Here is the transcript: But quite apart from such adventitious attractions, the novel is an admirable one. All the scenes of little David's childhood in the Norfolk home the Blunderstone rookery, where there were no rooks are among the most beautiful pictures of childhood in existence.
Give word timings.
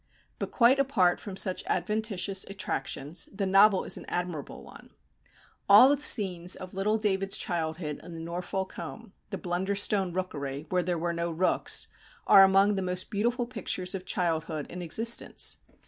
But 0.39 0.49
quite 0.49 0.79
apart 0.79 1.19
from 1.19 1.37
such 1.37 1.63
adventitious 1.67 2.43
attractions, 2.49 3.29
the 3.31 3.45
novel 3.45 3.83
is 3.83 3.97
an 3.97 4.05
admirable 4.07 4.63
one. 4.63 4.89
All 5.69 5.89
the 5.95 6.01
scenes 6.01 6.55
of 6.55 6.73
little 6.73 6.97
David's 6.97 7.37
childhood 7.37 7.99
in 8.01 8.15
the 8.15 8.19
Norfolk 8.19 8.73
home 8.73 9.13
the 9.29 9.37
Blunderstone 9.37 10.11
rookery, 10.11 10.65
where 10.69 10.81
there 10.81 10.97
were 10.97 11.13
no 11.13 11.29
rooks 11.29 11.87
are 12.25 12.43
among 12.43 12.73
the 12.73 12.81
most 12.81 13.11
beautiful 13.11 13.45
pictures 13.45 13.93
of 13.93 14.05
childhood 14.07 14.65
in 14.71 14.81
existence. 14.81 15.57